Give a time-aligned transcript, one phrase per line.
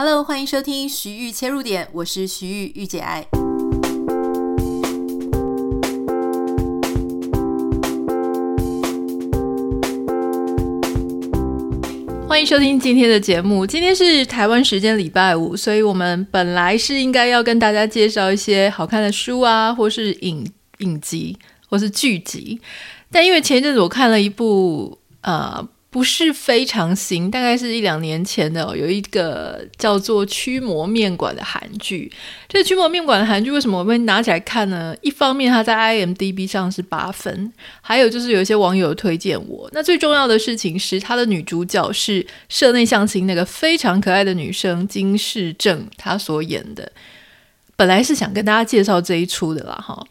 [0.00, 3.26] Hello，欢迎收听徐玉切入点，我是徐玉御姐爱。
[12.28, 13.66] 欢迎收听今天的节目。
[13.66, 21.36] 今天是台湾时间礼拜五，所以我们本来是应该要跟大家介绍一些好看的书啊，或是影影集，
[21.68, 22.60] 或是剧集。
[23.10, 25.68] 但因为前一阵子我看了一部呃。
[25.98, 32.12] 不是非常新，大概是一两年前的，哦，有一个叫做《驱魔面馆》的韩剧。
[32.46, 34.94] 这个《驱魔面馆》的韩剧为什么我会拿起来看呢？
[35.02, 39.68] 一方面它在 IMDB 上是八分，还有就是有一些网友推荐我。
[39.72, 46.92] 那最重要的事情是，它的女主角是社内相亲那个非常可爱的女生金世正她所演的。
[47.74, 50.06] 本来是想跟大家介绍这一出的啦，哈。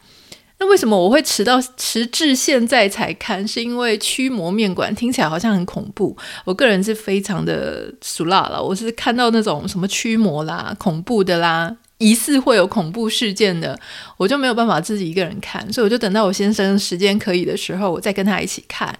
[0.60, 3.48] 那为什么我会迟到迟至现在才看？
[3.48, 6.18] 是因为驱魔面馆听起来好像很恐怖。
[6.46, 13.80] 我个人是非常的俗辣了，我是看到那种什么驱魔啦、恐怖的啦、疑似会有恐怖事件的，
[14.18, 18.98] 我就没有办法自己一个人看，所以我就等到我先生时间可以的时候，我再跟他一起看。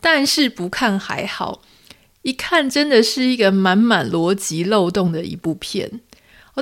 [0.00, 1.62] 但是不看还好，
[2.20, 6.00] 一看真的是一个满满逻辑漏洞的一部片。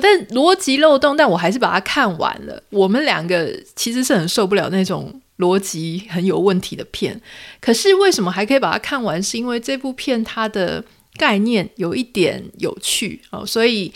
[0.01, 2.61] 但逻辑漏洞，但我还是把它看完了。
[2.69, 7.19] 我们两个其实是很受不了那种逻辑很有问题的片，
[7.59, 9.21] 可是为什么还可以把它看完？
[9.21, 10.83] 是因为这部片它的
[11.15, 13.45] 概念有一点有趣哦。
[13.45, 13.91] 所以，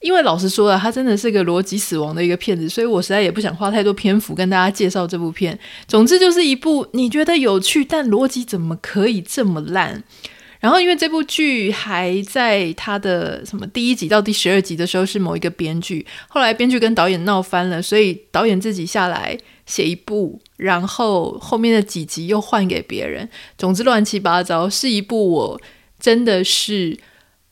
[0.00, 5.58] 因为老实说了，它真的是个逻辑死亡的一个片子，所以我实在也不想花太多篇幅跟大家介绍这部片。
[5.88, 10.02] 总之，就是一部你觉得有趣，但逻辑怎么可以这么烂？
[10.60, 25.60] 然后，因为这部剧还在他的什么第一集到第十二集的时候是某一个编剧，后来编剧跟导演闹翻了，所以导演自己下来写一部，然后后面的几集又换给别人，总之乱七八糟，是一部我
[26.00, 26.98] 真的是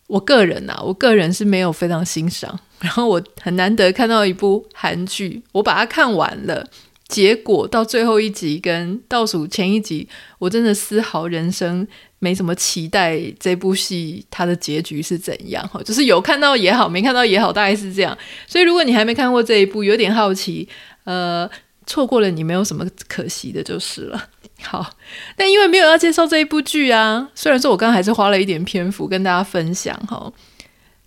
[0.06, 2.58] 我个人啊，我个人是没有非常欣赏。
[2.80, 6.66] 然后我很难得看到一部韩剧，我把它看完了。
[7.06, 11.86] 结果到最后一集跟倒数前一集，我真的丝毫人生
[12.24, 13.20] 没什么期待。
[13.38, 15.68] 这部戏它的结局是怎样？
[15.68, 18.16] 哈，就是有看到也好，没看到也好，大概是这样。
[18.46, 20.66] 所以如果你还没看过这一部，有点好奇，
[21.04, 21.48] 呃，
[21.86, 24.28] 错过了你没有什么可惜的，就是了。
[24.64, 24.96] 好，
[25.36, 30.32] 但因为没有要介绍这一部剧啊，虽然说我刚刚还是花了一点篇幅跟大家分享哈。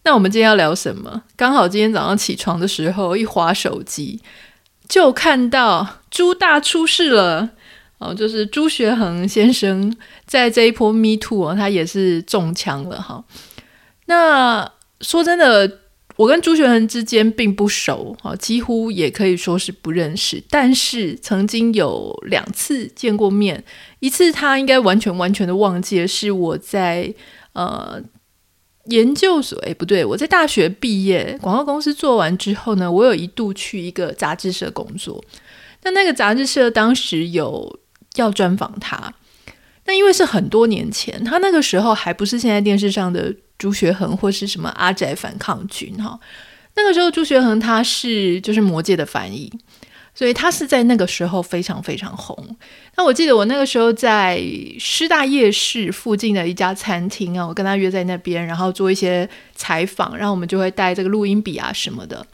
[0.03, 1.23] 那我们今天要聊什么？
[1.35, 4.22] 刚好今天早上起床的时候一滑手机。
[4.88, 7.50] 就看到朱大出事了
[7.97, 13.24] 哦，就是朱学恒先生在这一波 Me Too 哦，他也是中枪了哈。
[14.06, 14.72] 那
[15.02, 15.80] 说真的，
[16.16, 20.44] 我跟朱学恒之间并不熟哈，几乎也可以说是不认识。
[20.50, 23.63] 但是曾经有两次见过面，
[24.00, 27.13] 一次他应该完全完全的忘记了，是我在
[27.53, 28.02] 呃。
[28.90, 35.22] 研究所，哎，不对，我在大学毕业，广告公司做完之后呢，我有一度去一个杂志社工作。
[35.84, 37.80] 那那个杂志社当时有
[38.17, 39.13] 要专访他，
[39.85, 46.19] 那因为是很多年前，他那个时候还不是现在电视上的朱学恒或是什么阿宅反抗军哈。
[46.75, 49.51] 那个时候朱学恒他是就是魔界的翻译。
[50.13, 52.35] 所以他是在那个时候非常非常红。
[52.95, 54.41] 那我记得我那个时候在
[54.79, 62.25] 师大夜市附近的一家餐厅啊，我跟他约在那边，然后做一些采访，然后我们就会带这个录音笔啊什么的。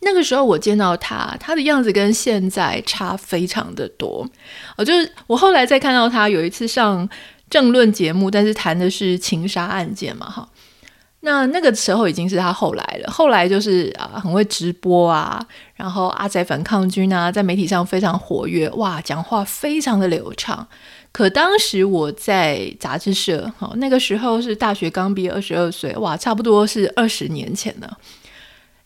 [0.00, 4.28] 那个时候我见到他，他的样子跟现在差非常的多。
[4.76, 7.08] 我就是我后来再看到他有一次上
[7.50, 10.48] 政论节目，但是谈的是情杀案件嘛，哈。
[11.20, 15.44] 那那个时候已经是他后来了，后来就是啊很会直播啊，
[15.74, 20.64] 然后阿仔反抗军啊，在媒体上非常活跃，哇，讲话非常的流畅。
[21.10, 27.98] 可当时我在杂志社，哈，那个时候是大学刚毕业，二十二岁，哇，差不多是二十年前了。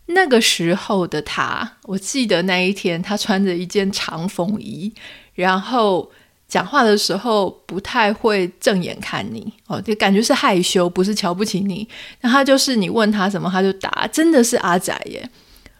[0.07, 4.93] 那个时候的他，我记得那一天他穿着一件长风衣，
[5.35, 6.11] 然后。
[6.45, 11.87] 讲话的时候不太会正眼看你哦，就感觉是害羞，不是瞧不起你。
[12.21, 15.27] 那他就是你问他什么，他就答，真的是阿仔耶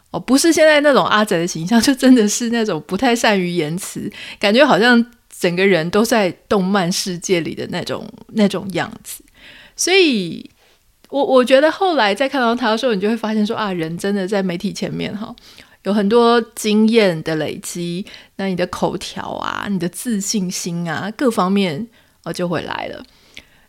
[0.09, 5.05] 哦，不是现在那种阿仔的形象，就真的是那种不太善于言辞，感觉好像
[5.37, 9.23] 整个人都在动漫世界里的那种那种样子。
[9.75, 10.49] 所以，
[11.13, 15.33] 我我觉得后来再看到他的时候，你就会发现说啊，人真的在媒体前面哈。
[15.83, 18.03] 有很多经验的累积，
[18.37, 21.87] 那你的口条啊，你的自信心啊，各方面
[22.23, 23.03] 哦就会来了。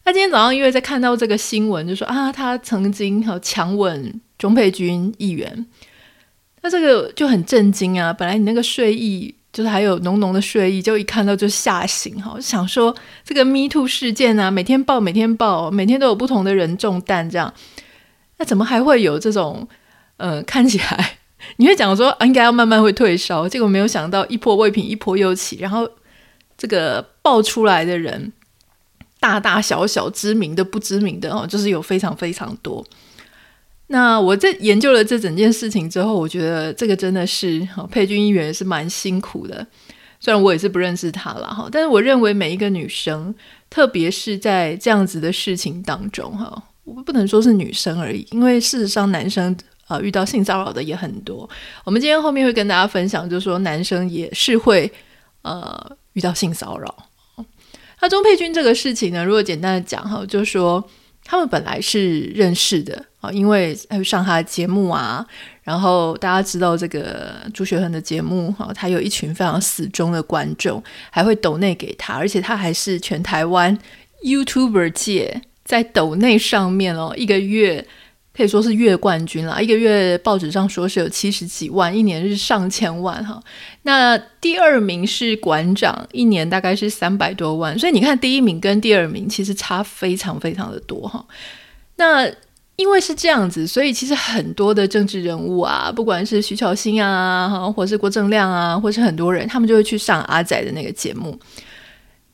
[0.06, 5.66] 那今天早上因为在看到这个新闻，就说啊，他曾经哈强吻钟佩君议员，
[6.62, 8.10] 那这个就很震惊啊。
[8.10, 12.92] 本来你那个睡意就是还有浓浓的睡意，就一看到就吓醒哈，就想说
[13.24, 17.54] 这个 Me Too 事件啊，每天报每天报，每天都有不同的人中弹这样。
[18.38, 19.68] 那怎么还会有这种，
[20.16, 21.18] 呃，看起来
[21.58, 25.88] 你会讲说，啊，应该要慢慢会退烧，结果没有想到一波未平一波又起，然后
[26.58, 28.32] 这个爆出来的人，
[29.20, 32.84] 大大小小知名的不知名的哦，就是有非常非常多。
[33.94, 39.64] 那我在研究了这整件事情之后，我觉得这个真的是佩君议员是蛮辛苦的。
[40.18, 43.32] 虽然我也是不认识他了哈，但是我认为每一个女生，
[43.70, 49.56] 特别是在这样子的事情当中哈，我不能说是女生而已，因为事实上男生
[49.86, 51.48] 呃遇到性骚扰的也很多。
[51.84, 54.90] 我们今天后面会跟大家分享，就是说男生也是会
[55.42, 56.92] 呃遇到性骚扰。
[58.00, 60.84] 那钟佩君这个事情呢，如果简单的讲哈，就是说。
[61.24, 65.26] 他们本来是认识的啊，因为会上他的节目啊，
[65.62, 73.76] 然后大家知道这个朱学恒的节目哈，他有一群非常死忠的观众，还会抖内给他，而且他还是全台湾
[74.22, 77.86] YouTuber 界在抖内上面哦，一个月。
[78.36, 83.40] 可以说是月冠军了，一个月报纸上说是有七十几万，一年是上千万哈。
[83.82, 91.24] 那第二名是馆长，一年大概是三百多万，所以你看第一名跟第二名其实差非常非常的多哈。
[91.96, 92.28] 那
[92.74, 101.38] 因为是这样子，所以其实很多的政治人物啊，不管是徐巧芯啊，或是郭正亮啊，或是很多人，他们就会去上阿仔的那个节目。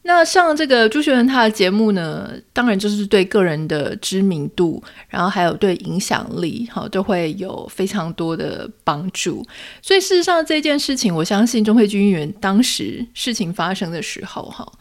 [0.02, 9.47] 那上这个朱学恒他的节目呢，当然就是对个人的知名度，然后还有对影响力，哈，都会有非常多的帮助。
[9.82, 14.73] 所以事实上这件事情，我相信钟慧君议员当时事情发生的时候，哈，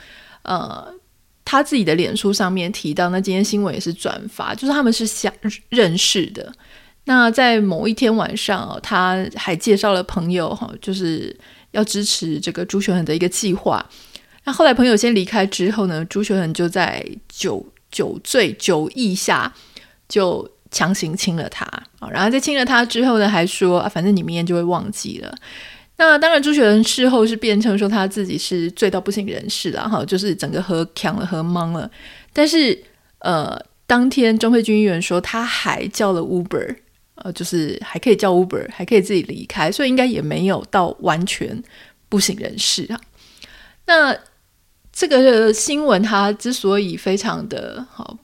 [0.44, 0.88] 呃，
[1.44, 5.31] 他自己的脸书上面提到，那今天新闻也是转发，就是他们是相
[5.68, 6.51] 认识的。
[7.04, 11.38] 那在某一天晚上，他还介绍了朋友，哈，就是
[11.72, 13.86] 要支持这个朱学恒的一个计划。
[14.45, 19.53] 那后来朋友先离开之后呢，朱学恒就在酒酒醉酒意下
[20.07, 21.65] 就强行亲了他
[22.00, 25.36] 啊，然后在亲了他之后呢，还说啊，反正你明天就会忘记了。
[25.97, 31.89] 那当然，朱学恒事后是辩称说他自己是醉到不省人事了哈，就是整个喝强了喝懵了。
[32.31, 32.81] 但是
[33.19, 36.75] 呃，当天钟佩君议员说他还叫了 Uber，
[37.15, 41.62] 呃，就是还可以叫 Uber，还可以自己离开，所以应该也没有到完全
[42.07, 43.01] 不省人事啊。
[43.86, 44.18] 那。
[45.00, 48.18] 这个新闻它之所以非常的好，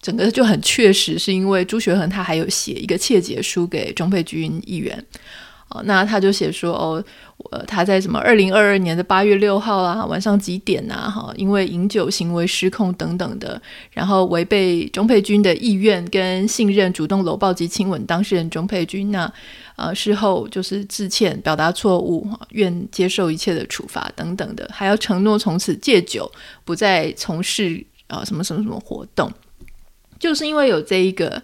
[0.00, 5.04] 整个就很确实，是因为朱学恒他还有写一个切结书给钟佩君议员，
[5.68, 7.04] 哦，那他就写说哦，
[7.66, 13.60] 他在什么二零二二年的八月六号啊晚上几点啊哈，因为饮酒行为失控等等的，
[13.90, 19.30] 然后违背钟佩君的意愿跟信任，主动搂抱及亲吻当事人钟佩君那。
[19.78, 26.28] 呃，事后就是致歉，表达错误，愿接受一切的处罚等等的，还要承诺从此戒酒，
[26.64, 29.30] 不再从事啊、什么什么什么活动。
[30.18, 31.40] 就是因为有这一个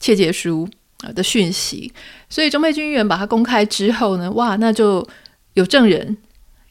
[0.00, 0.68] 切结书
[1.04, 1.92] 啊的讯息，
[2.28, 5.08] 所以钟佩君议员把它公开之后呢，哇，那就
[5.54, 6.16] 有证人，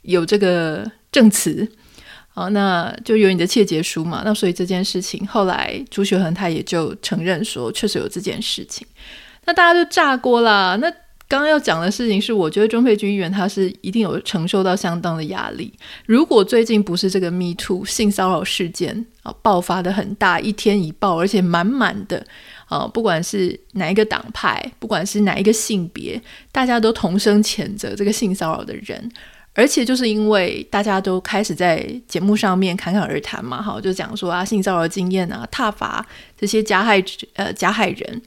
[0.02, 1.66] 有这个证词，
[2.28, 4.22] 好，那就有你的切结书嘛。
[4.26, 8.86] 那所以这件事情后来朱学恒他也就承认说，确实有这件事情。
[9.46, 10.94] 那大家就炸锅啦，那。
[11.28, 15.74] 刚刚要讲的事情是，我觉得钟佩君议员他是一定有承受到相当的压力。
[16.06, 22.24] 如果最近不是这个 Me Too 性骚扰事件啊爆发的很大，一天一爆，而且满满的
[22.68, 26.22] 啊，不管是哪一个党派，不管是哪一个性别，
[26.52, 29.12] 大家都同声谴责这个性骚扰的人。
[29.58, 36.06] 而且就是因为大家都开始在节目上面侃侃而谈嘛，哈，就讲说啊性骚扰经验啊，挞伐
[36.38, 37.04] 这些加害
[37.36, 38.22] 呃加害人。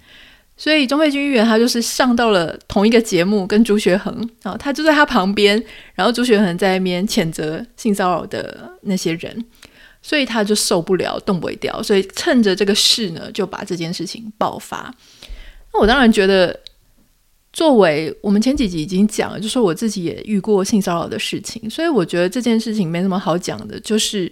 [0.60, 5.62] 所以钟佩君议员他就是上到了同一个节目，跟朱学恒啊，他就在他旁边，
[5.94, 9.44] 然后朱学恒在那边谴责性骚扰的那些人，
[10.02, 14.92] 所以他就受不了，动不掉，所以趁着这个事呢，就把这件事情爆发。
[15.72, 16.58] 那我当然觉得，
[17.52, 24.28] 作为我们前几集已经讲了，就是我自己也遇过性骚扰的事情，所以我觉得这件事情没什么好讲的，就是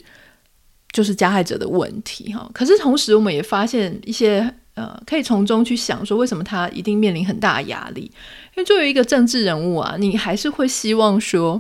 [0.90, 2.50] 就是加害者的问题哈。
[2.52, 4.52] 可是同时，我们也发现一些。
[4.76, 8.02] 呃，可以从中去想说，为什么他一定面临很大的压力？
[8.02, 11.59] 因为作为一个政治人物啊，你还是会希望说，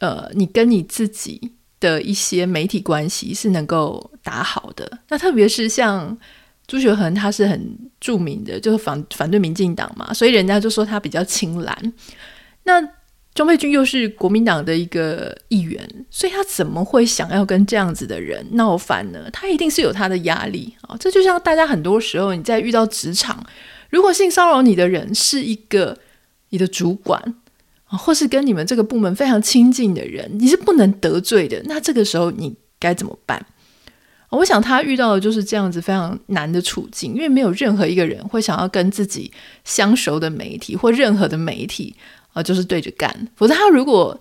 [0.00, 4.98] 呃，你跟你自己的一些媒体关系是能够打好的。
[5.08, 6.16] 那特别是像
[6.66, 11.92] 朱学恒，他是很著名的，就是反反对民进党嘛，所以人家就说他比较亲蓝。
[12.64, 12.80] 那
[13.32, 19.30] 钟佩君又是国民党的一个议员，所以他怎么会想要跟这样子的人闹翻呢？
[19.32, 20.96] 他一定是有他的压力啊！
[20.98, 23.46] 这就像大家很多时候你在遇到职场，
[23.88, 25.96] 如果性骚扰你的人是一个
[26.48, 27.22] 你的主管
[27.84, 31.62] 啊，或是跟你们这个部门非常亲近的人，你是不能得罪的。
[31.66, 33.46] 那这个时候你该怎么办
[34.30, 39.32] 我想他遇到的就是这样子非常难的处境，因为没有任何一个人会想要跟自己
[39.64, 41.96] 相熟的媒体或任何的媒体、
[42.32, 43.28] 呃，就是对着干。
[43.36, 44.18] 否则他如果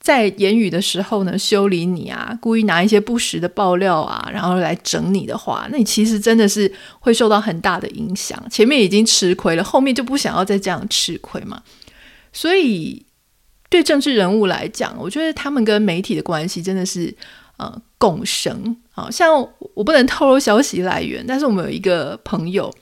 [0.00, 8.42] 在言语的时候呢，修理你啊，故意拿一些不实的爆料啊，然后来整你的话，那你其实真的是会受到很大的影响。
[8.50, 11.62] 前面已经吃亏了，后面就不想要再这样吃亏嘛。
[12.32, 13.04] 所以
[13.68, 17.14] 对政治人物来讲，我觉得他们跟媒体的关系真的是。
[17.58, 19.38] 呃，共生，好像
[19.74, 22.74] 我不能透露消息来源，但是我们有一个朋友，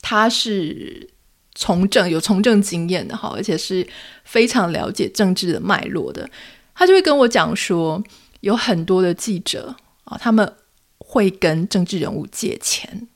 [0.00, 1.10] 他是
[1.54, 3.86] 从政有从政经验的哈，而且是
[4.24, 6.28] 非常了解政治的脉络的，
[6.74, 8.02] 他就会跟我讲说，
[8.40, 10.50] 有很多的记者啊，他们
[10.98, 13.06] 会跟政治人物借钱，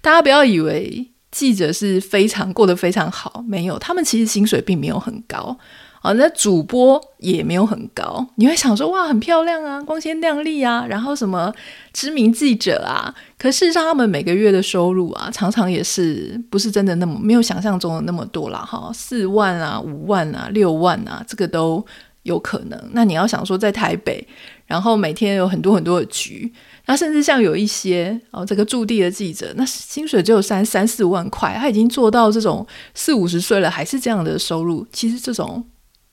[0.00, 5.58] 大家不要以为记者是非常过得非常好，没有，他们其实薪水并没有很高。
[6.02, 11.54] 啊，那主播也没有很高，你会想说哇，很漂亮啊，光鲜亮丽啊，然后什么
[11.92, 18.58] 知名记者啊，可事实上他们每个月的收入啊，常常也是不是真的那么没有想象中的那么多啦。
[18.58, 21.84] 哈，四万啊，五万啊，六万啊，这个都
[22.24, 22.90] 有可能。
[22.90, 24.26] 那你要想说在台北，
[24.66, 26.52] 然后每天有很多很多的局，
[26.86, 35.64] 那甚至像有一些哦，这个驻地的记者，那薪水只有三三四万块，他已经做到这种四五十岁了，还是这样的收入，其实这种。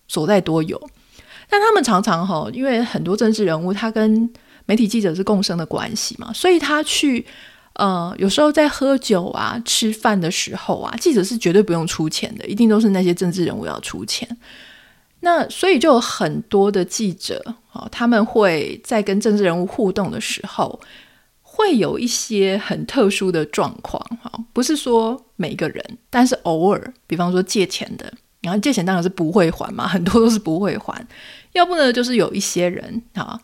[0.10, 0.78] 所在多有，
[1.50, 4.30] 但他们常常哈，因为很多政治人物他跟
[4.66, 7.26] 媒体记者是共生的关系嘛，所以他去
[7.76, 14.28] 呃，有时候在喝酒啊、吃饭的时候啊，记者是绝对不用出钱的，一定都是那些政治人物要出钱。
[15.22, 20.80] 那所以就有很多的记者啊，他们会在跟政治人物互动的时候，
[21.42, 28.12] 会有一些很特殊的状况哈，不是说每个人，但是偶尔，比方说借钱的。
[28.42, 31.06] 然后借钱当然是不会还嘛，很多都是不会还。
[31.52, 33.38] 要不呢，就是有一些人啊，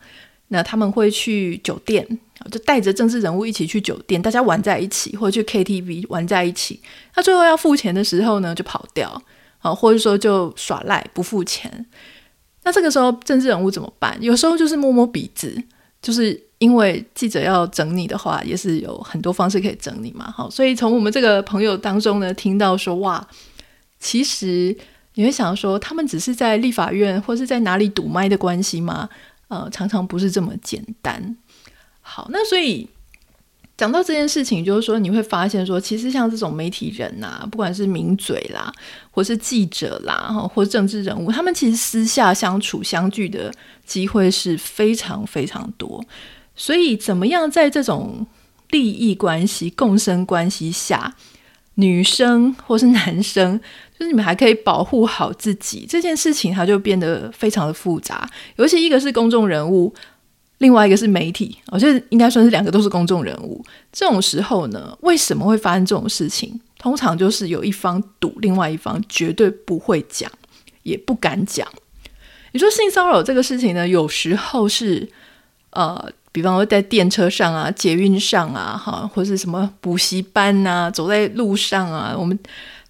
[0.48, 2.06] 那他们会去酒店，
[2.50, 6.80] 就带着政治人物一起去酒店，大家玩在一起，或者去 KTV 玩在一起。
[7.12, 9.20] 他最后要付钱的时候呢，就跑掉
[9.58, 11.86] 啊，或者说就耍赖不付钱。
[12.62, 14.16] 那这个时候政治人物怎么办？
[14.20, 15.62] 有时候就是摸摸鼻子，
[16.00, 20.32] 就是因为记者要整你的话，也是有很多方式可以整你嘛。
[20.34, 23.26] 好，所以从我们这个朋友当中呢，听到说哇。
[23.98, 24.76] 其实
[25.14, 29.08] 你会想说，他们只是在立法院或是在哪里堵麦的关系吗？
[29.48, 31.36] 呃，常常不是这么简单。
[32.00, 32.88] 好，那所以
[33.76, 38.72] 讲到这件事情，就是说你会发现说，其实像这种媒体人呐，不管是名嘴啦，
[39.10, 43.52] 或是记者啦，或政治人物，他们其实私下相处相聚的
[43.84, 46.04] 机会是非常非常多。
[46.54, 48.26] 所以，怎么样在这种
[48.70, 51.14] 利益关系、共生关系下，
[51.74, 53.60] 女生或是男生，
[53.98, 58.28] 就是你们还可以保护好自己这件事情，它就变得非常的复杂。
[58.56, 59.94] 尤其一个是公众人物，
[60.58, 63.64] 另外一个是媒体，我觉得应该算是两个都是公众人物。
[63.90, 66.60] 这种时候呢，为什么会发生这种事情？
[66.78, 70.30] 通常就是有一方赌，另外一方绝对不会讲，
[70.82, 71.66] 也不敢讲。
[72.52, 75.08] 你说性骚扰这个事情呢，有时候是
[75.70, 76.12] 呃。
[76.36, 82.14] 比方说在电车上啊、捷运上啊，哈，或是什么补习班呐，走在路上啊。
[82.14, 82.38] 我们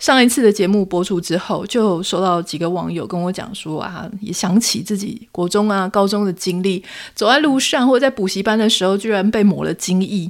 [0.01, 6.83] 上一次的节目播出之后，就收到几个网友跟我讲说啊，也想起自己国中啊、高中的经历，
[7.15, 10.29] 走在路上或者在补习班的时候，居然被抹了精液。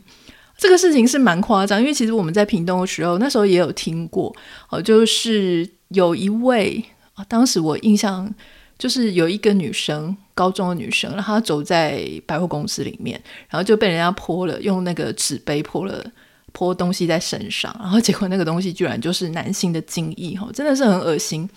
[0.58, 4.30] 这个事情是蛮夸张，因为其实我们在屏东的时候，那时候也有听过，
[4.68, 8.34] 哦，就是有一位啊，当时我印象。
[8.78, 16.04] 就是有一个女生，高中的女生，然后她走在百货公司里面，然后就被人家泼了，用那个纸杯泼了
[16.52, 21.48] 泼东西在身上，然后结果那个东西居然就是男性的精液，吼，真的是很恶心。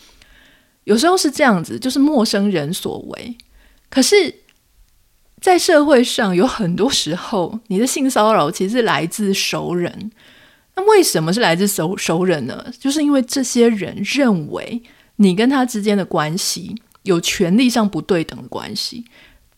[0.85, 3.37] 有时候是这样子，就是陌生人所为。
[3.89, 4.33] 可是，
[5.41, 10.11] 在社会上有很多时候，你的性骚扰其实是来自熟人。
[10.75, 12.65] 那为什么是来自熟熟人呢？
[12.79, 14.81] 就是因为这些人认为
[15.17, 16.81] 你跟他之间的关系。
[17.09, 19.03] 有权力上不对等的关系，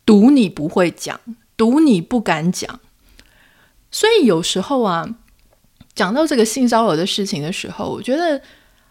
[0.05, 1.19] 赌你不会讲，
[1.57, 2.79] 赌你不敢讲，
[3.91, 5.15] 所以有时候啊，
[5.93, 8.41] 讲到这个性骚扰的事情的时候，我觉得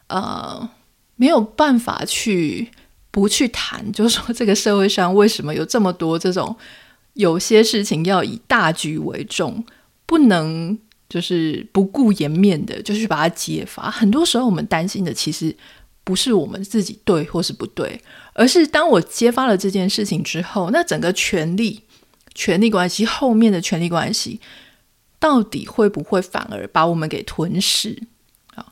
[0.09, 0.69] 呃
[1.17, 2.71] 没有办法去
[3.11, 6.55] 不去谈，就是说这个社会上为什么有这么多这种
[7.15, 9.65] 有些事情要以大局为重，
[10.05, 13.91] 不能就是不顾颜面的就去把它揭发。
[13.91, 15.57] 很多时候我们担心的其实
[16.05, 18.01] 不是我们自己对或是不对。
[18.33, 21.83] 而是当我揭发了这件事情之后，那整个权力、
[22.35, 24.41] 权力关系后面的权力关系，
[25.19, 28.01] 到底会不会反而把我们给吞噬？
[28.55, 28.65] 啊，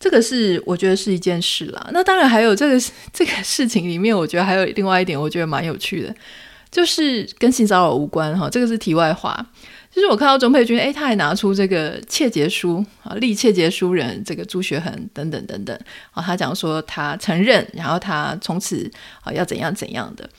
[0.00, 1.88] 这个是我觉得是一件事啦。
[1.92, 2.80] 那当然还有这个
[3.12, 6.14] 这个事情里面，我觉得还有另外一点，我觉得蛮有趣的，
[6.70, 8.50] 就是跟性骚扰无关哈。
[8.50, 9.46] 这个是题外话，
[9.98, 15.76] 就是我看到钟佩君，哎，他还拿出这个窃结书啊，立窃结书人这个朱学恒等等等等
[16.12, 18.88] 啊，他讲说他承认，然后他从此
[19.22, 20.30] 啊要怎样怎样的。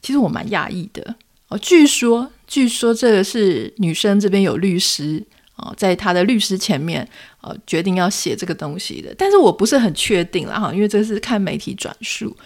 [0.00, 1.16] 其实我蛮讶异的
[1.48, 5.20] 哦，据说据说这个是女生这边有律师
[5.56, 7.08] 啊，在他的律师前面
[7.40, 12.36] 啊决定要写这个东西的，但是我不是很确定了哈，因为这是看媒体转述。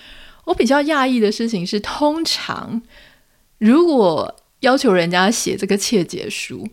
[0.44, 2.80] 我比较讶异的事情是，通常
[3.58, 4.34] 如果
[4.66, 6.66] 要求人家写这个切结书，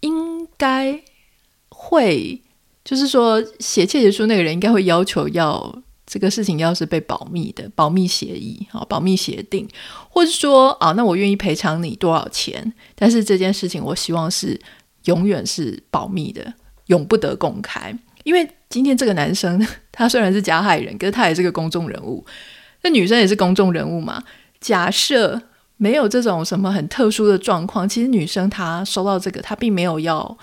[0.00, 0.98] 应该
[1.68, 2.40] 会
[2.82, 9.68] 就是说写切结书那个人应该会要求要这个事情要是被保密的，保密协议啊，保密协定，
[10.08, 14.58] 或者说啊，那我愿意赔偿你多少钱，但是这件事情我希望是
[15.04, 16.54] 永远是保密的，
[16.86, 17.94] 永不得公开。
[18.22, 22.24] 因为今天这个男生他虽然是加害人，可是他也是个公众人物。
[22.82, 24.22] 那女生也是公众人物嘛？
[24.60, 25.42] 假设
[25.76, 30.36] 没有这种什么很特殊的状况，其实女生她收到这个，她并没有要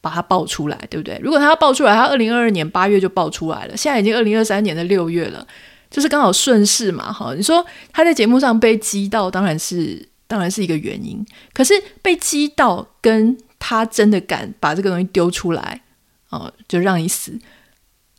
[0.00, 1.18] 把它爆出来，对不对？
[1.22, 5.46] 如果她要爆出来，她二零二二年八月就爆出来了，现在已经二零二三年的六月了，
[5.90, 7.12] 就是刚好顺势嘛。
[7.12, 11.24] 哈，你说她在节目上被激到，当然是当然是一个原因。
[11.52, 11.72] 可是
[12.02, 15.80] 被激到，跟她真的敢把这个东西丢出来，
[16.28, 17.38] 哦，就让你死。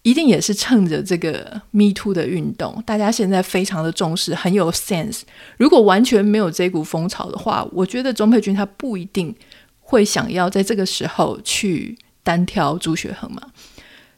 [0.06, 5.22] 一定也是趁着这个 Me Too 的运动，大家现在非常的重视，很有 sense。
[5.58, 9.36] 如果完全没有这股风潮的话，我觉得钟佩君他不一定
[9.80, 13.42] 会想要在这个时候去单挑朱学恒嘛。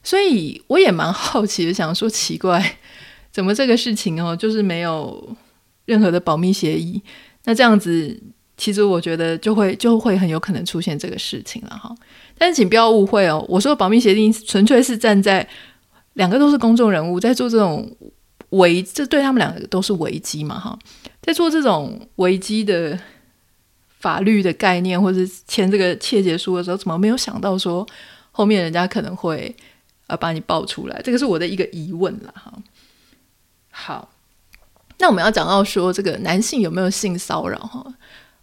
[0.03, 2.77] 所以我也蛮好奇的，想说奇怪，
[3.31, 5.37] 怎么这个事情哦，就是没有
[5.85, 7.01] 任何的保密协议？
[7.45, 8.21] 那这样子，
[8.57, 11.95] 其实我觉得就会就会很有可能出现这个事情了哈。
[12.37, 15.47] 但是请不要误会哦，我说保密协定纯粹是站在。
[16.17, 17.95] 两个都是公众人物，在做这种
[18.49, 20.77] 危，这对他们两个都是危机嘛，哈，
[21.21, 22.99] 在做这种危机的
[23.99, 27.87] 法律的概念，或者签这个切结书的时候，怎么没有想到说
[28.31, 29.55] 后面人家可能会
[30.07, 30.99] 呃把你爆出来？
[31.03, 32.51] 这个是我的一个疑问了，哈。
[33.69, 34.09] 好，
[34.97, 37.59] 那我们要讲到说这个男性有没有性骚扰？
[37.59, 37.85] 哈，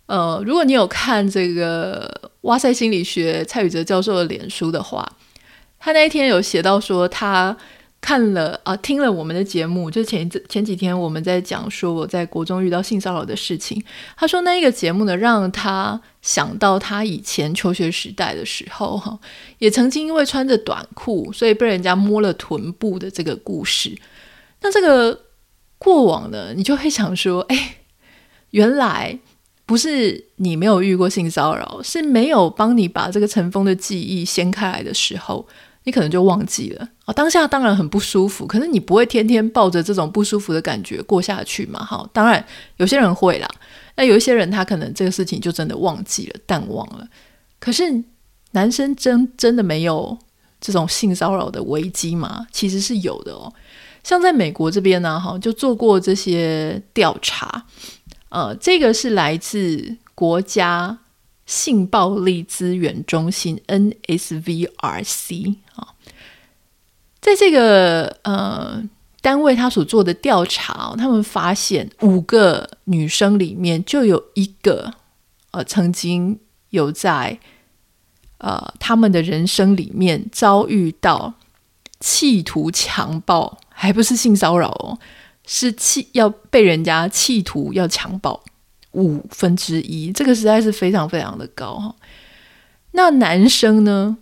[0.07, 5.12] 呃，如果你有看这个哇塞心理学蔡宇哲教授的脸书的话。
[5.85, 7.55] 他那一天有写到说，他
[8.01, 13.85] 看了啊，听了我们的节目，就前一前几天我们在讲说我在国中遇到性骚扰的事情。
[14.16, 19.18] 他说那一个节目呢，让他想到他以前求学时代的时候，哈，
[19.59, 23.94] 也曾经因为穿着短裤，所以被人家摸了臀部的这个故事。
[24.62, 25.20] 那这个
[25.77, 27.77] 过往呢，你就会想说，哎，
[28.53, 29.18] 原来
[29.66, 35.47] 不是你没有遇过性骚扰，是没有帮你把这个尘封的记忆掀开来的时候。
[35.85, 41.85] 你可能就忘记了啊，当下当然很不舒服，可是你不会天天抱着这种不舒服的感觉过下去嘛？
[41.85, 42.44] 哈，当然
[42.79, 43.49] 有些人会啦，
[43.97, 47.07] 那有一些人他可能这个事情就真的忘记了、淡忘了。
[47.61, 48.03] 可是
[48.53, 50.16] 男生真真的没有
[50.61, 52.47] 这种性骚扰的危机吗？
[52.51, 53.53] 其实是有的哦。
[54.03, 57.66] 像在美国这边呢，哈，就做过这些调查，
[58.31, 60.99] 呃，这个是来自国家。
[61.46, 65.94] 性暴力资源中心 NSVRC 啊，
[67.20, 68.83] 在这个呃
[69.20, 74.92] 单位他所做的调查，他们发现五个女生里面就有一个
[75.50, 76.38] 呃曾经
[76.70, 77.38] 有在
[78.38, 81.35] 呃他们的人生里面遭遇到
[82.00, 84.98] 企图强暴，还不是性骚扰哦，
[85.46, 88.42] 是企要被人家企图要强暴。
[88.94, 91.94] 五分之一，这个实在是非常非常的高哈。
[92.92, 94.16] 那男生呢，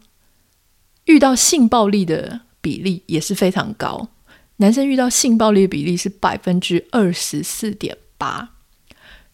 [1.05, 4.09] 遇到性暴力的比例也是非常高，
[4.57, 8.51] 男生遇到性暴力的比例是百分之二十四点八。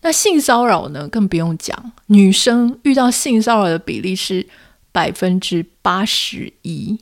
[0.00, 4.46] 那性骚扰呢，更不用讲，女生遇到性骚扰的比例是
[4.92, 6.98] 百分之八十一，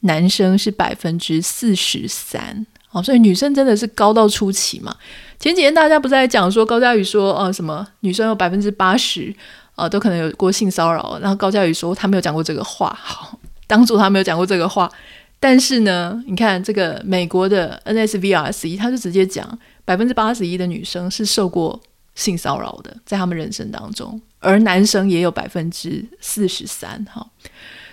[0.00, 2.66] 男生是百分之四十三。
[2.92, 4.94] 哦，所以女生真的是高到出奇嘛？
[5.38, 9.32] 前几天大家不是在讲说高嘉宇说，呃，什么女生有百分之八十，
[9.76, 11.18] 呃，都可能有过性骚扰。
[11.22, 14.90] 然后高嘉宇说他没有讲过这个话，好，当初他没有讲过这个话。
[15.38, 21.80] 但是呢，你看这个美国的 NSVRC，他就直接讲百分之八十一的女生是受过
[22.16, 27.02] 性骚扰的，在他们人生当中，而男生也有百分之四十三。
[27.08, 27.24] 哈，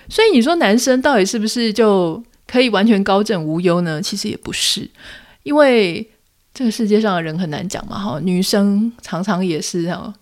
[0.10, 2.22] 所以你说男生到底是不是就？
[2.48, 4.02] 可以完全高枕无忧呢？
[4.02, 4.90] 其实也不是，
[5.44, 6.10] 因为
[6.54, 8.00] 这个世界上的人很难讲嘛。
[8.00, 10.14] 哈，女生常常也是哈。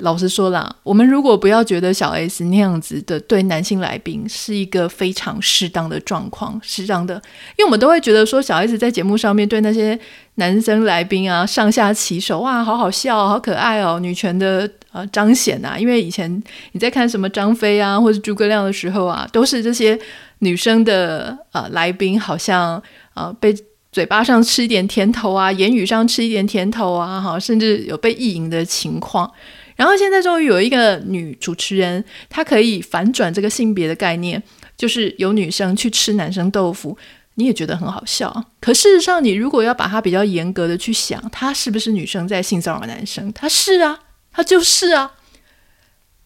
[0.00, 7.14] 老实说啦，我们如果不要觉得小 S 那样子的对男性来宾是一个非常适当的状况，适当的，
[7.56, 9.98] 因为我们都会觉得说小 S 在节目上面对那些
[10.34, 15.78] 男生来宾啊上下其手，哇，好好笑，好可爱哦，女权的呃彰显啊。
[15.78, 16.30] 因为以前
[16.72, 19.98] 你在看什么张飞啊，或者诸葛亮的时候啊，都是这些
[20.40, 22.82] 女生的呃来宾，好像
[23.14, 23.54] 呃被
[23.92, 29.32] 嘴巴上吃一点甜头啊，言语上吃一点甜头啊，哈，甚至有被意淫的情况。
[29.76, 34.42] 然后现在终于有一个女主持人，她可以反转这个性别的概念，
[34.76, 36.96] 就是有女生去吃男生豆腐，
[37.34, 38.44] 你也觉得很好笑。
[38.58, 43.30] 可事实上，你如果要把它比较严格的去想，她是不是女生在性骚扰男生？
[43.34, 43.98] 她是啊，
[44.32, 45.12] 她就是啊。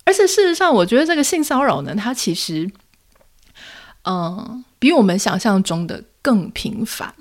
[0.04, 2.70] 而且事实上，我觉得这个性骚扰呢，它其实，
[4.10, 7.14] 嗯，比我们想象中的更频繁。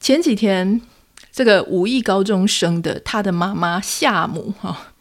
[0.00, 0.80] 前几天，
[1.30, 4.94] 这个五亿高中生的他的妈妈夏母哈。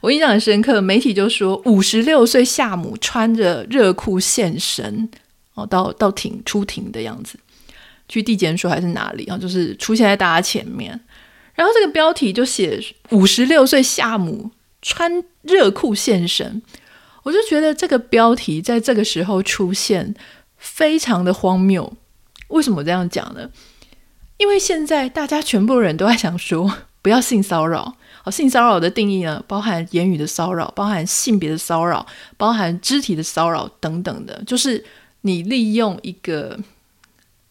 [0.00, 5.08] 我印象很深刻，媒体就说五十六岁夏母穿着热裤现身
[5.54, 7.38] 哦，到到庭出庭的样子，
[8.08, 9.38] 去地检署还是哪里啊？
[9.38, 10.98] 就是出现在大家前面。
[11.54, 14.50] 然后这个标题就写五十六岁夏母
[14.82, 16.60] 穿热裤现身，
[17.22, 20.14] 我就觉得这个标题在这个时候出现
[20.64, 21.92] 非常的荒谬。
[22.48, 23.50] 为什么这样讲呢？
[24.38, 27.96] 因为现在大家全部人都在想说，不要性骚扰。
[28.22, 34.82] 好，性骚扰的定义呢，包含言语的骚扰，包含性别的骚扰，包含肢体的骚扰等等的，就是
[35.20, 36.58] 你利用一个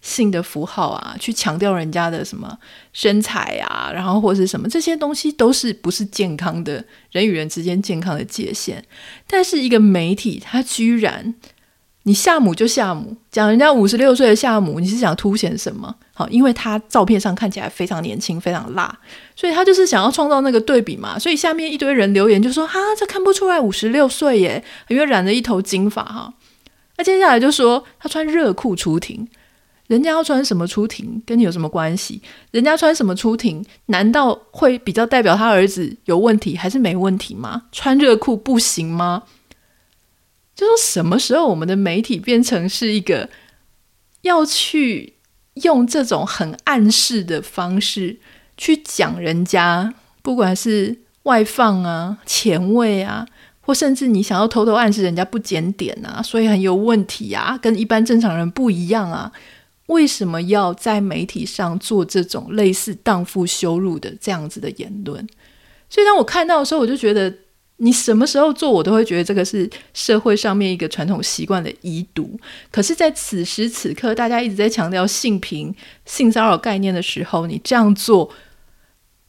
[0.02, 2.58] 性的符号啊，去强调人家的什么
[2.92, 8.84] 身材啊，然后或是什么这些东西，都是不是健康的人与人之间健康的界限。
[9.28, 11.36] 但是一个媒体，它居然。
[12.06, 15.94] 你夏母就夏母，讲人家五十六岁的夏母，你是想凸显什么？
[16.14, 18.94] 好，因为他照片上看起来非常年轻，非常辣，
[19.36, 21.18] 所以他就是想要创造那个对比嘛。
[21.18, 26.34] 所以下面一堆人留言就说：“哈，这看不出来五十六岁耶，因为染了一头金发哈。”
[26.98, 29.26] 那接下来就说他穿热裤出庭，
[29.88, 32.22] 人家要穿什么出庭，跟你有什么关系？
[32.52, 37.64] 人家穿什么出庭，难道会比较代表他儿子有问题，还是没问题吗？
[37.72, 39.24] 穿热裤不行吗？
[40.56, 43.28] 就说什么时候我们的媒体变成是一个
[44.22, 45.16] 要去
[45.56, 48.20] 用这种很暗示的方式
[48.56, 53.26] 去讲人家，不管是外放啊、前卫啊，
[53.62, 59.32] 或甚至你想要偷偷暗示人家不检点啊，所以很有问题啊，跟一般正常人不一样啊？
[59.88, 65.28] 为什么要在媒体上做这种类似荡妇羞辱的这样子的言论？
[65.90, 67.34] 所以当我看到的时候，我就觉得。
[67.78, 72.40] 你什么时候做，我都会觉得这个是社会上面一个传统习惯的遗毒。
[72.72, 75.74] 可是，在此时此刻，大家一直在强调性平、
[76.06, 78.30] 性骚扰概念的时候，你这样做，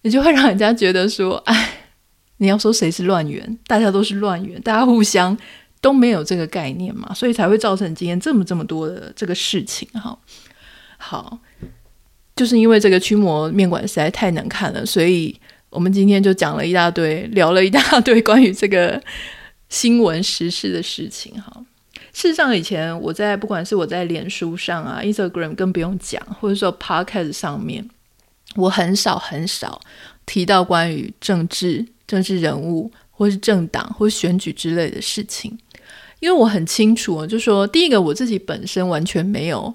[0.03, 1.89] 你就会让人家觉得说：“哎，
[2.37, 3.59] 你要说谁是乱源？
[3.67, 5.37] 大家都是乱源，大家互相
[5.81, 10.17] 都没有这个概念嘛，所以才会造成今天这么这么多的这个事情。”哈，
[10.99, 11.39] 好，
[12.37, 15.35] 就是因为这个驱魔面馆实在太难看了，所以。
[15.75, 19.03] 我们今天就讲了一大堆，聊了一大堆关于这个
[19.69, 21.35] 新闻时事的事情。
[21.43, 21.53] 哈，
[22.13, 27.91] 事实上，以前我在不管是我在脸书上啊、Instagram 更不用讲，或者说 Podcast 上面，
[28.55, 29.81] 我很少很少
[30.25, 35.59] 提到关于政治、政治人物，或是政党，或选举之类的事情，
[36.21, 39.75] 因为我很清楚，就说第一个，我自己本身完全没有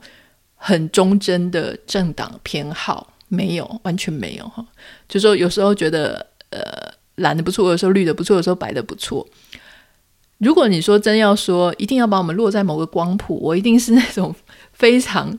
[0.56, 3.14] 很忠贞的政党偏好。
[3.30, 4.66] 没有，完全没有哈。
[5.08, 6.62] 就说有时候觉得，呃，
[7.16, 9.26] 蓝的不错，有时候绿的不错，有时候白的不错。
[10.40, 14.34] 如果你说真要说，一定要把我们落在某个光谱，我一定是那种
[14.72, 15.38] 非常，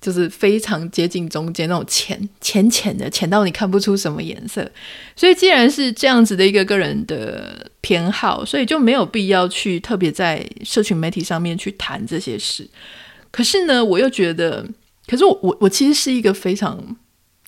[0.00, 4.68] 就是非常接近中间那种浅浅浅的，浅到你看不出什么颜色。
[5.14, 12.68] 所以既然是这样子的一个个人的偏好，所以就没有必要去特别在社群媒体上面去谈这些事。
[13.30, 14.66] 可是呢，我又觉得，
[15.06, 16.96] 可是我我我其实是一个非常。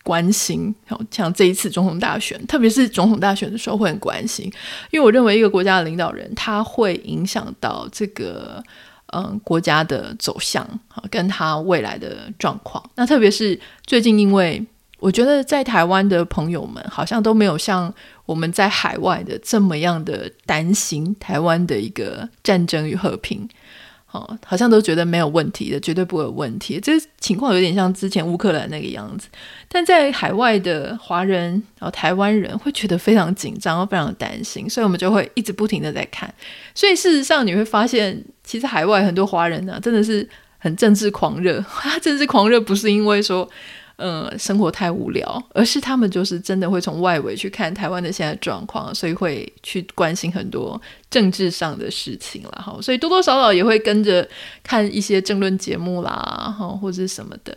[0.05, 0.73] 关心，
[1.11, 4.45] 像这一次总统大选，特别是总统大选的时候会很关心，
[4.91, 8.63] 因为我认为一个国家的领导人，他会影响到这个
[9.07, 12.85] 嗯国家的走向，好跟他未来的状况。
[12.97, 14.63] 那特别是最近，因为
[14.99, 17.93] 我觉得在台湾的朋友们好像都没有像
[18.27, 23.49] 我们在海外的这么样的担心台湾的一个战争与和平。
[24.15, 26.79] 哦，好像都觉得没有问题的，绝对不会有问题。
[26.81, 29.27] 这情况有点像之前乌克兰那个样子，
[29.69, 31.51] 但在海外的华人，
[31.81, 36.33] 然后台湾人会觉得非常紧张，非常担心，所以我们就会一直不停的在看。
[36.77, 41.61] 所以事实上你会发现，其实海外很多华人呢、真的是很政治狂热。
[41.83, 43.51] 他政治狂热不是因为说。
[43.97, 52.61] 呃，生活太无聊，而是他们就是真的会从外围去看台湾的现在状况，所以会去关心很多政治上的事情啦。
[52.61, 54.29] 哈，所以多多少少也会跟着
[54.65, 57.57] 看一些政论节目啦，哈，或者是什么的。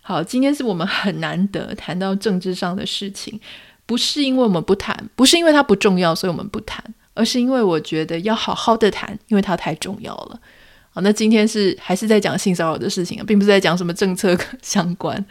[0.00, 3.40] 好，今天是我们很难得谈到政治上的事情，
[3.86, 10.40] 不是因为我们不谈，不是因为它不重要，所以我们不谈，而是因为我觉得要好好的谈，因为它太重要了。
[10.90, 15.24] 好，那今天是还是在讲性骚扰的事情啊，并不是在讲什么政策 相关。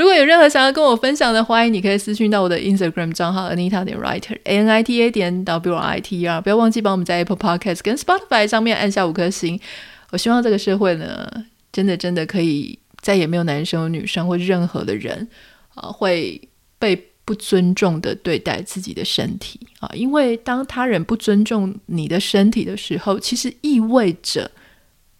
[0.00, 6.20] 如果有任何想要跟我分享的，欢迎你可以私讯到我的 Instagram 账号 Anita 点 Writer，A N I T A 点 W R I T
[6.20, 6.40] E R。
[6.40, 9.60] 不要忘记帮我们在 Apple Podcast 跟 Spotify 上面按下五颗星。
[10.10, 11.28] 我希望这个社会呢，
[11.70, 15.28] 真的真的可以再也没有男生、女生或任何的人
[15.74, 16.40] 啊、会
[16.78, 19.90] 被不尊重的对待自己的身体啊。
[19.92, 24.50] 因为当他人不尊重你的身体的时候，其实意味着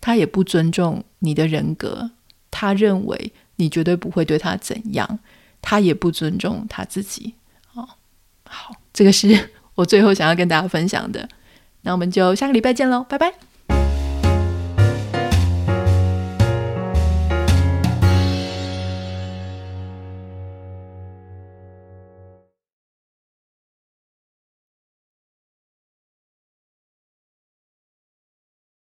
[0.01, 2.11] 他也不尊重你的人格。
[2.51, 3.31] 他认为。
[3.61, 5.19] 你绝对不会对他怎样，
[5.61, 7.35] 他也不尊重他自己。
[7.75, 7.87] 哦，
[8.45, 11.29] 好，这个是 我最后想要跟大家分享的。
[11.83, 13.50] 那我们就下个礼拜见喽，拜拜。